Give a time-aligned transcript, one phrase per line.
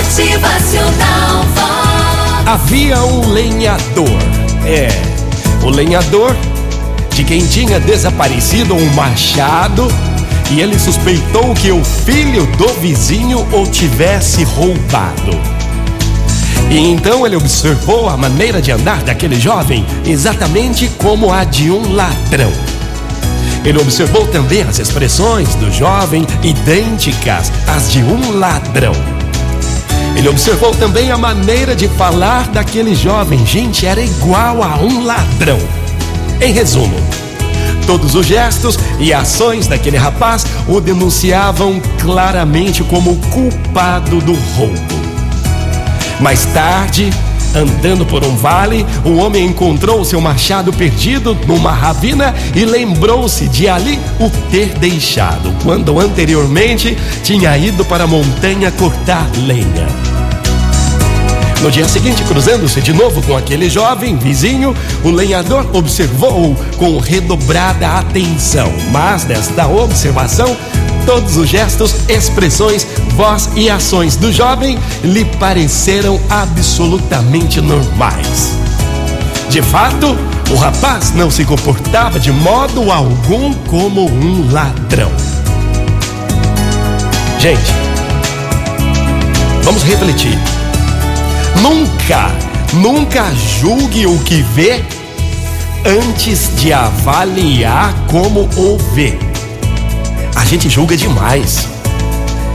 [0.00, 2.46] Motivacional Vox.
[2.46, 4.18] Havia um lenhador.
[4.64, 4.88] É,
[5.62, 6.34] o lenhador
[7.10, 9.86] de quem tinha desaparecido um machado
[10.50, 15.38] e ele suspeitou que o filho do vizinho o tivesse roubado.
[16.70, 21.92] E então ele observou a maneira de andar daquele jovem exatamente como a de um
[21.92, 22.52] ladrão.
[23.66, 29.19] Ele observou também as expressões do jovem idênticas às de um ladrão.
[30.20, 33.46] Ele observou também a maneira de falar daquele jovem.
[33.46, 35.58] Gente, era igual a um ladrão.
[36.42, 36.94] Em resumo,
[37.86, 45.00] todos os gestos e ações daquele rapaz o denunciavam claramente como culpado do roubo.
[46.20, 47.08] Mais tarde,
[47.54, 53.68] andando por um vale, o homem encontrou seu machado perdido numa ravina e lembrou-se de
[53.68, 59.86] ali o ter deixado, quando anteriormente tinha ido para a montanha cortar lenha.
[61.62, 67.98] No dia seguinte, cruzando-se de novo com aquele jovem vizinho, o lenhador observou-o com redobrada
[67.98, 68.72] atenção.
[68.90, 70.56] Mas desta observação,
[71.06, 78.54] todos os gestos, expressões, voz e ações do jovem lhe pareceram absolutamente normais.
[79.48, 80.16] De fato,
[80.50, 85.10] o rapaz não se comportava de modo algum como um ladrão.
[87.38, 87.72] Gente,
[89.62, 90.38] vamos refletir.
[91.60, 92.30] Nunca,
[92.74, 94.82] nunca julgue o que vê
[95.84, 99.29] antes de avaliar como o vê.
[100.34, 101.68] A gente julga demais.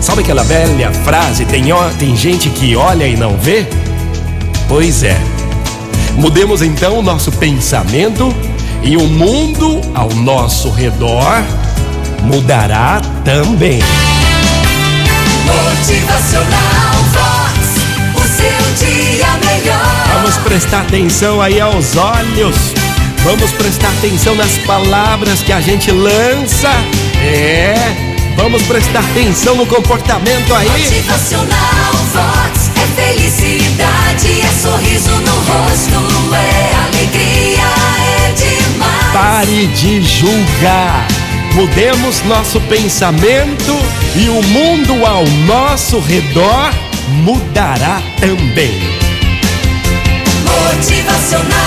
[0.00, 3.66] Sabe aquela velha frase: tem, ó, tem gente que olha e não vê?
[4.68, 5.20] Pois é.
[6.16, 8.34] Mudemos então o nosso pensamento
[8.82, 11.42] e o mundo ao nosso redor
[12.22, 13.80] mudará também.
[15.46, 17.62] Motivacional Vox.
[18.16, 20.08] O seu dia melhor.
[20.14, 22.56] Vamos prestar atenção aí aos olhos.
[23.24, 26.70] Vamos prestar atenção nas palavras que a gente lança.
[27.22, 27.74] É.
[28.36, 30.68] Vamos prestar atenção no comportamento aí.
[30.68, 32.70] Motivacional Vox.
[32.76, 37.62] É felicidade, é sorriso no rosto, é alegria,
[38.18, 39.12] é demais.
[39.12, 41.06] Pare de julgar.
[41.54, 43.78] Mudemos nosso pensamento
[44.16, 46.72] e o mundo ao nosso redor
[47.22, 48.80] mudará também.
[50.44, 51.61] Motivacional.